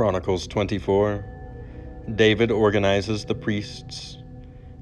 [0.00, 1.26] Chronicles 24.
[2.14, 4.16] David organizes the priests.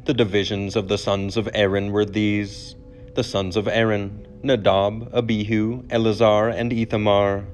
[0.04, 2.76] The divisions of the sons of Aaron were these
[3.16, 7.46] the sons of Aaron Nadab, Abihu, Eleazar, and Ithamar.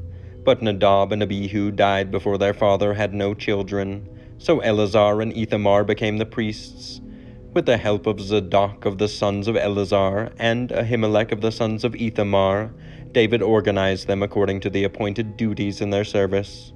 [0.45, 5.85] But Nadab and Abihu died before their father had no children, so Eleazar and Ithamar
[5.85, 7.01] became the priests.
[7.55, 11.83] With the help of Zadok of the sons of Eleazar and Ahimelech of the sons
[11.83, 12.75] of Ithamar,
[13.13, 16.75] David organized them according to the appointed duties in their service.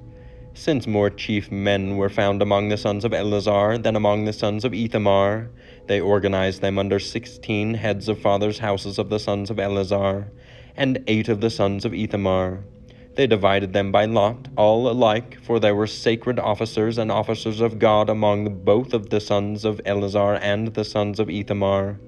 [0.59, 4.65] Since more chief men were found among the sons of Eleazar than among the sons
[4.65, 5.49] of Ithamar,
[5.87, 10.29] they organized them under sixteen heads of fathers' houses of the sons of Eleazar,
[10.75, 12.65] and eight of the sons of Ithamar.
[13.15, 17.79] They divided them by lot, all alike, for there were sacred officers and officers of
[17.79, 22.01] God among both of the sons of Eleazar and the sons of Ithamar.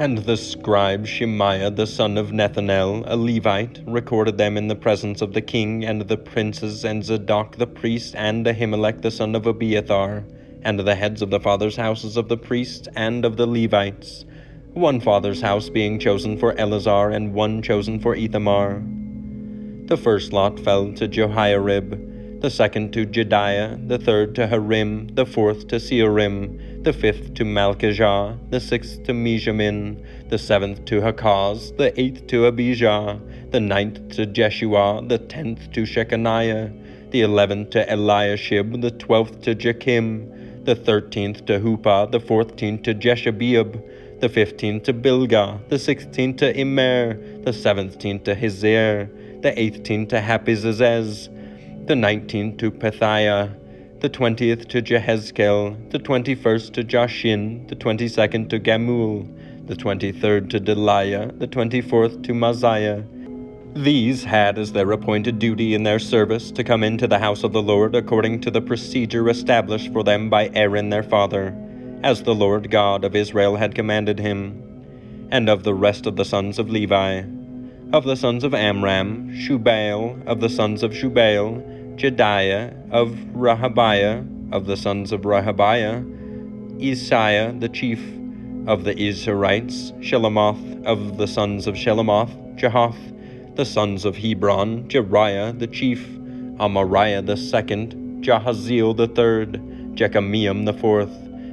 [0.00, 5.20] And the scribe Shemaiah the son of Nethanel, a Levite, recorded them in the presence
[5.20, 9.46] of the king and the princes, and Zadok the priest, and Ahimelech the son of
[9.46, 10.24] Abiathar,
[10.62, 14.24] and the heads of the fathers' houses of the priests and of the Levites,
[14.72, 18.82] one father's house being chosen for Eleazar, and one chosen for Ithamar.
[19.84, 25.26] The first lot fell to Jehoiarib, the second to Jedaiah, the third to Harim, the
[25.26, 31.76] fourth to Seorim, the fifth to Malchijah, the sixth to Mijamin, the seventh to Hakkoz,
[31.76, 37.84] the eighth to Abijah, the ninth to Jeshua, the tenth to Shecaniah, the eleventh to
[37.84, 44.84] Eliashib, the twelfth to Jakim, the thirteenth to Huppah, the fourteenth to Jeshebeab, the fifteenth
[44.84, 51.28] to Bilgah, the sixteenth to Immer, the seventeenth to Hezir, the eighteenth to Happizzez,
[51.86, 53.59] the nineteenth to Pethahiah,
[54.00, 60.58] the twentieth to Jehezkel, the twenty-first to Jashin, the twenty-second to Gamul, the twenty-third to
[60.58, 63.06] Delaiah, the twenty-fourth to Maaziah.
[63.74, 67.52] These had as their appointed duty in their service to come into the house of
[67.52, 71.54] the Lord according to the procedure established for them by Aaron their father,
[72.02, 75.28] as the Lord God of Israel had commanded him.
[75.30, 77.22] And of the rest of the sons of Levi,
[77.92, 84.64] of the sons of Amram, Shebuel, of the sons of Shebuel, Jehdeiah of Rehabiah, of
[84.64, 86.00] the sons of Rehabiah,
[86.82, 88.00] Isaiah the chief
[88.66, 95.58] of the Izharites, Shelomoth of the sons of Shelomoth, Jahath, the sons of Hebron, Jeriah
[95.58, 96.02] the chief,
[96.58, 99.60] Amariah the second, Jahaziel the third,
[99.94, 101.12] Jekameam the fourth,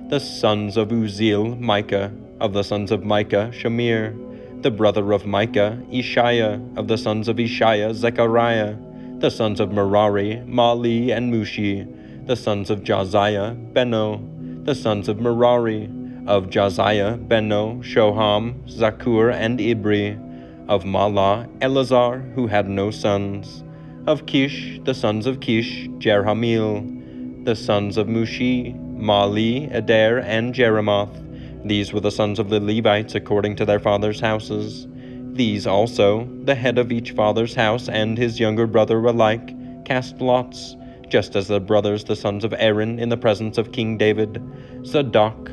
[0.09, 5.77] the sons of Uzziel, Micah, of the sons of Micah, Shamir, the brother of Micah,
[5.91, 8.77] Isshiah, of the sons of Isshiah, Zechariah,
[9.19, 15.19] the sons of Merari, Mahli and Mushi, the sons of Jaaziah, Beno, the sons of
[15.19, 15.85] Merari,
[16.28, 20.23] of Jaaziah, Beno, Shoham, Zaccur, and Ibri,
[20.69, 23.63] of Mahli, Eleazar, who had no sons,
[24.06, 31.67] of Kish, the sons of Kish, Jerahmeel, the sons of Mushi, Mahli, Eder, and Jerimoth.
[31.67, 34.88] These were the sons of the Levites according to their fathers' houses.
[35.37, 39.53] These also, the head of each father's house and his younger brother alike,
[39.85, 40.75] cast lots,
[41.09, 44.41] just as the brothers the sons of Aaron in the presence of King David,
[44.83, 45.51] Zadok,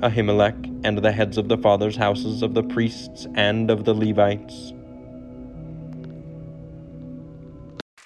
[0.00, 4.72] Ahimelech, and the heads of the fathers' houses of the priests and of the Levites.